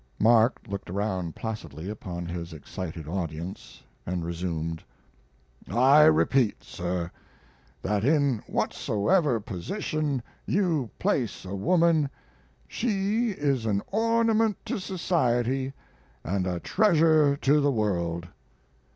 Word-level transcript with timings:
Mark 0.19 0.57
looked 0.67 0.89
around 0.89 1.35
placidly 1.35 1.87
upon 1.87 2.25
his 2.25 2.53
excited 2.53 3.07
audience, 3.07 3.83
and 4.03 4.25
resumed.] 4.25 4.83
I 5.69 6.05
repeat, 6.05 6.63
sir, 6.63 7.11
that 7.83 8.03
in 8.03 8.39
whatsoever 8.47 9.39
position 9.39 10.23
you 10.47 10.89
place 10.97 11.45
a 11.45 11.53
woman 11.53 12.09
she 12.67 13.29
is 13.29 13.67
an 13.67 13.83
ornament 13.91 14.57
to 14.65 14.79
society 14.79 15.71
and 16.23 16.47
a 16.47 16.59
treasure 16.59 17.37
to 17.37 17.59
the 17.61 17.71
world. 17.71 18.27